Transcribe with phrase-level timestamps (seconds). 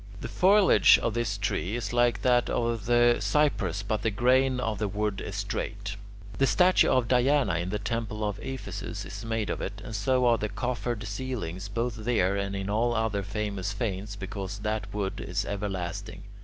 [0.21, 4.79] The foliage of this tree is like that of the cypress but the grain of
[4.79, 5.95] the wood is straight.
[6.39, 10.25] The statue of Diana in the temple at Ephesus is made of it, and so
[10.25, 15.21] are the coffered ceilings both there and in all other famous fanes, because that wood
[15.27, 16.23] is everlasting.